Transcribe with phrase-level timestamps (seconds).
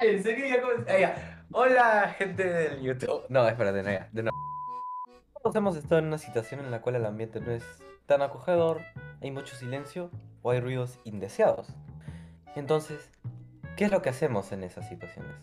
[0.00, 1.00] En serio, ya comencé.
[1.00, 1.44] Ya.
[1.52, 3.22] Hola, gente del YouTube.
[3.28, 4.08] No, espérate, no, ya.
[4.12, 4.36] De nuevo.
[5.42, 7.64] Todos hemos estado en una situación en la cual el ambiente no es
[8.06, 8.80] tan acogedor,
[9.22, 10.10] hay mucho silencio
[10.42, 11.68] o hay ruidos indeseados.
[12.56, 13.10] Entonces,
[13.76, 15.34] ¿qué es lo que hacemos en esas situaciones?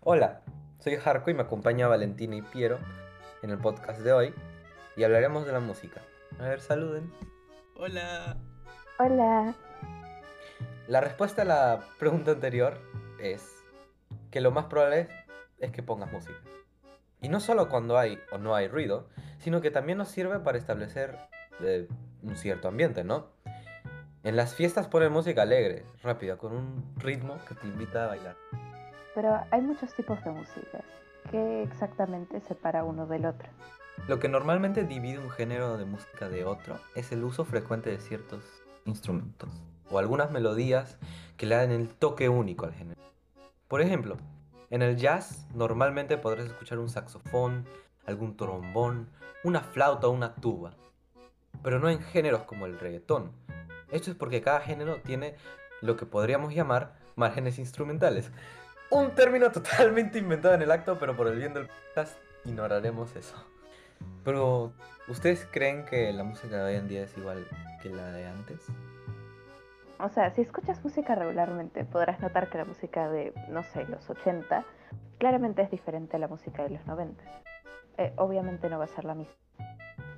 [0.00, 0.42] Hola,
[0.78, 2.78] soy Harco y me acompaña Valentina y Piero
[3.42, 4.34] en el podcast de hoy
[4.96, 6.02] y hablaremos de la música.
[6.38, 7.12] A ver, saluden.
[7.76, 8.36] Hola.
[8.98, 9.54] Hola.
[10.88, 12.78] La respuesta a la pregunta anterior
[13.18, 13.55] es
[14.36, 15.08] que lo más probable
[15.60, 16.36] es que pongas música.
[17.22, 20.58] Y no solo cuando hay o no hay ruido, sino que también nos sirve para
[20.58, 21.16] establecer
[21.60, 21.88] eh,
[22.22, 23.28] un cierto ambiente, ¿no?
[24.24, 28.36] En las fiestas ponen música alegre, rápida, con un ritmo que te invita a bailar.
[29.14, 30.84] Pero hay muchos tipos de música.
[31.30, 33.48] ¿Qué exactamente separa uno del otro?
[34.06, 38.00] Lo que normalmente divide un género de música de otro es el uso frecuente de
[38.00, 38.44] ciertos
[38.84, 39.48] instrumentos
[39.90, 40.98] o algunas melodías
[41.38, 43.00] que le dan el toque único al género.
[43.68, 44.16] Por ejemplo,
[44.70, 47.66] en el jazz normalmente podrás escuchar un saxofón,
[48.06, 49.10] algún trombón,
[49.42, 50.74] una flauta o una tuba,
[51.64, 53.32] pero no en géneros como el reggaetón.
[53.90, 55.34] Esto es porque cada género tiene
[55.82, 58.30] lo que podríamos llamar márgenes instrumentales.
[58.90, 63.34] Un término totalmente inventado en el acto, pero por el bien del podcast ignoraremos eso.
[64.24, 64.72] Pero,
[65.08, 67.46] ¿ustedes creen que la música de hoy en día es igual
[67.82, 68.60] que la de antes?
[69.98, 74.08] O sea, si escuchas música regularmente, podrás notar que la música de, no sé, los
[74.08, 74.64] 80,
[75.18, 77.22] claramente es diferente a la música de los 90.
[77.98, 79.34] Eh, obviamente no va a ser la misma.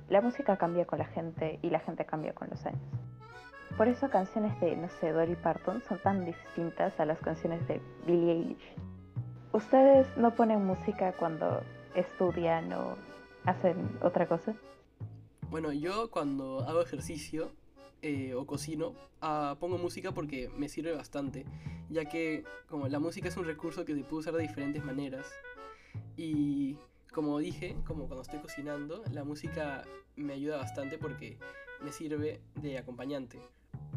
[0.09, 2.81] La música cambia con la gente y la gente cambia con los años.
[3.77, 7.81] Por eso canciones de, no sé, Dolly Parton son tan distintas a las canciones de
[8.05, 8.75] Billie Eilish.
[9.53, 11.61] ¿Ustedes no ponen música cuando
[11.95, 12.95] estudian o
[13.45, 14.53] hacen otra cosa?
[15.49, 17.51] Bueno, yo cuando hago ejercicio
[18.01, 21.45] eh, o cocino, ah, pongo música porque me sirve bastante,
[21.89, 25.25] ya que como la música es un recurso que se puede usar de diferentes maneras.
[26.15, 26.77] Y
[27.11, 29.83] como dije, como cuando estoy cocinando, la música
[30.15, 31.37] me ayuda bastante porque
[31.81, 33.39] me sirve de acompañante.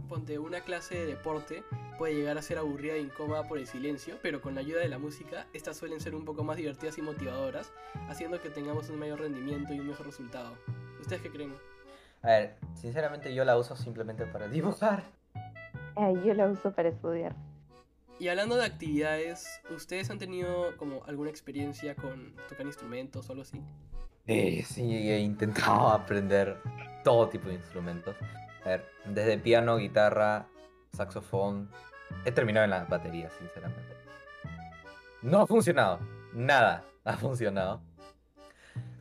[0.08, 1.64] Ponte una clase de deporte
[1.98, 4.88] puede llegar a ser aburrida e incómoda por el silencio, pero con la ayuda de
[4.88, 7.72] la música, estas suelen ser un poco más divertidas y motivadoras,
[8.08, 10.56] haciendo que tengamos un mayor rendimiento y un mejor resultado.
[11.00, 11.52] ¿Ustedes qué creen?
[12.22, 15.02] A ver, sinceramente yo la uso simplemente para dibujar.
[15.96, 17.34] Eh, yo la uso para estudiar.
[18.18, 23.42] Y hablando de actividades, ¿ustedes han tenido como alguna experiencia con tocar instrumentos o algo
[23.42, 23.60] así?
[24.28, 26.58] Eh, sí, he intentado aprender
[27.02, 28.14] todo tipo de instrumentos.
[28.64, 30.46] A ver, desde piano, guitarra,
[30.92, 31.68] saxofón.
[32.24, 33.96] He terminado en la batería, sinceramente.
[35.22, 35.98] No ha funcionado.
[36.32, 37.80] Nada ha funcionado.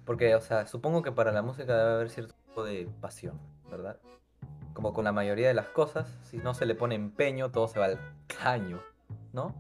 [0.06, 3.40] Porque, o sea, supongo que para la música debe haber cierto tipo de pasión,
[3.70, 3.98] ¿verdad?
[4.74, 7.80] Como con la mayoría de las cosas, si no se le pone empeño, todo se
[7.80, 8.80] va al caño,
[9.34, 9.56] ¿no?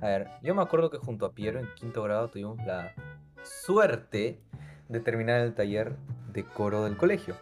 [0.00, 2.92] A ver, yo me acuerdo que junto a Piero en quinto grado tuvimos la
[3.42, 4.40] suerte
[4.88, 5.96] de terminar el taller
[6.32, 7.36] de coro del colegio.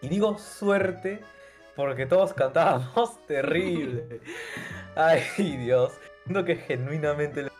[0.00, 1.20] Y digo suerte
[1.76, 4.20] porque todos cantábamos terrible.
[4.96, 5.92] Ay, Dios.
[6.24, 7.52] Siento que genuinamente los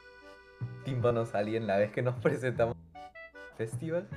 [0.84, 4.08] tímpanos salían la vez que nos presentamos al festival.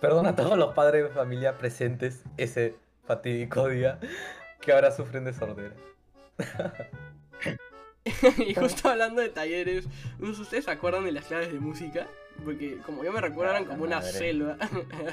[0.00, 2.74] Perdón a todos los padres de familia presentes ese
[3.06, 3.98] fatídico día
[4.60, 5.74] que ahora sufren de sordera.
[8.38, 9.86] y justo hablando de talleres,
[10.20, 12.08] ¿ustedes se acuerdan de las claves de música?
[12.44, 14.56] Porque como yo me recuerdo eran como una selva.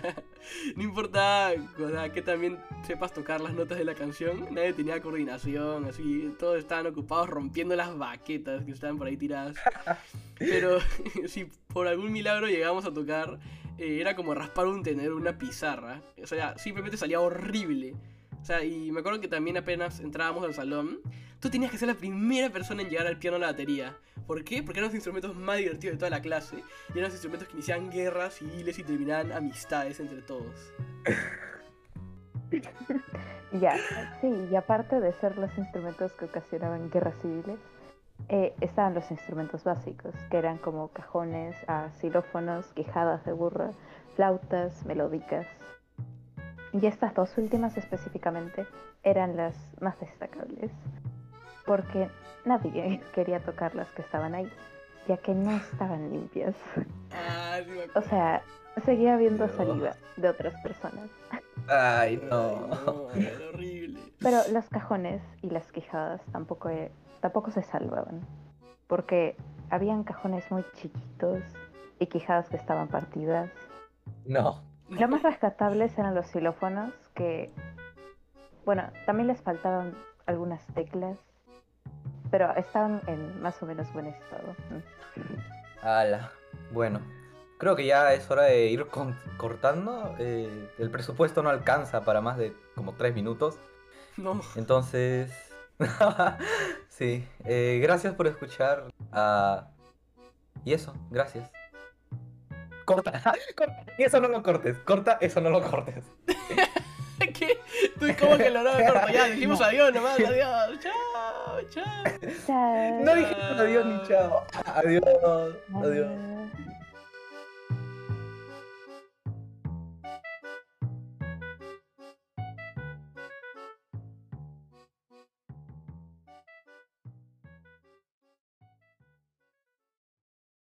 [0.75, 5.02] no importaba o sea, que también sepas tocar las notas de la canción, nadie tenía
[5.02, 9.56] coordinación, así, todos estaban ocupados rompiendo las baquetas que estaban por ahí tiradas.
[10.40, 10.80] Pero
[11.28, 13.38] si por algún milagro llegamos a tocar,
[13.78, 16.02] eh, era como raspar un tener una pizarra.
[16.22, 17.96] O sea, simplemente salía horrible.
[18.42, 21.00] O sea, y me acuerdo que también apenas entrábamos al salón,
[21.40, 23.96] tú tenías que ser la primera persona en llegar al piano a la batería.
[24.26, 24.64] ¿Por qué?
[24.64, 26.58] Porque eran los instrumentos más divertidos de toda la clase.
[26.90, 30.74] Y eran los instrumentos que iniciaban guerras civiles y terminaban amistades entre todos.
[33.52, 33.78] ya,
[34.22, 37.59] sí, y aparte de ser los instrumentos que ocasionaban guerras civiles,
[38.34, 43.72] eh, estaban los instrumentos básicos, que eran como cajones, ah, xilófonos, quejadas de burra,
[44.16, 45.46] flautas, melódicas.
[46.72, 48.66] Y estas dos últimas específicamente
[49.03, 50.72] eran las más destacables,
[51.66, 52.08] porque
[52.46, 54.50] nadie quería tocar las que estaban ahí,
[55.09, 56.56] ya que no estaban limpias.
[57.11, 57.59] Ah,
[57.96, 58.41] O sea,
[58.85, 59.58] seguía viendo Dios.
[59.58, 61.09] saliva de otras personas.
[61.32, 63.09] Ay, Ay, no.
[64.22, 66.91] Pero los cajones y las quijadas tampoco, eh,
[67.22, 68.22] tampoco se salvaban,
[68.88, 69.35] porque
[69.70, 71.41] habían cajones muy chiquitos
[72.00, 73.50] y quijadas que estaban partidas.
[74.26, 74.62] No.
[74.90, 77.52] Lo más rescatables eran los xilófonos, que,
[78.66, 79.96] bueno, también les faltaban
[80.26, 81.18] algunas teclas.
[82.32, 84.56] pero están en más o menos buen estado.
[85.84, 86.32] Ala.
[86.72, 87.02] Bueno,
[87.58, 88.88] creo que ya es hora de ir
[89.38, 90.16] cortando.
[90.18, 93.59] Eh, el presupuesto no alcanza para más de como tres minutos.
[94.17, 94.41] No.
[94.55, 95.31] Entonces,
[96.90, 97.28] sí.
[97.46, 98.85] Eh, gracias por escuchar.
[100.66, 101.49] y eso, gracias.
[102.85, 103.11] Corta,
[103.55, 103.85] corta.
[103.97, 104.78] Y eso no lo cortes.
[104.79, 106.03] Corta, eso no lo cortes.
[107.34, 107.59] ¿Qué?
[107.99, 109.09] Tú como que lo no corto.
[109.13, 110.19] Ya, dijimos adiós nomás.
[110.19, 110.79] Adiós.
[110.79, 112.03] Chao, chao.
[112.46, 112.99] Chao.
[113.03, 114.46] No dijimos adiós ni chao.
[114.66, 115.55] Adiós.
[115.73, 116.11] Adiós.